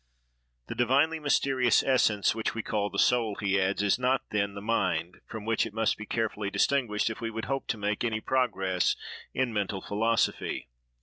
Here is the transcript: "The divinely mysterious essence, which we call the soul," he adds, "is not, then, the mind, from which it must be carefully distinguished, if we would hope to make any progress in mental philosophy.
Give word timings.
"The 0.67 0.73
divinely 0.73 1.19
mysterious 1.19 1.83
essence, 1.83 2.33
which 2.33 2.55
we 2.55 2.63
call 2.63 2.89
the 2.89 2.97
soul," 2.97 3.35
he 3.35 3.61
adds, 3.61 3.83
"is 3.83 3.99
not, 3.99 4.23
then, 4.31 4.55
the 4.55 4.59
mind, 4.61 5.21
from 5.27 5.45
which 5.45 5.63
it 5.67 5.75
must 5.75 5.95
be 5.95 6.07
carefully 6.07 6.49
distinguished, 6.49 7.11
if 7.11 7.21
we 7.21 7.29
would 7.29 7.45
hope 7.45 7.67
to 7.67 7.77
make 7.77 8.03
any 8.03 8.19
progress 8.19 8.95
in 9.35 9.53
mental 9.53 9.79
philosophy. 9.83 10.69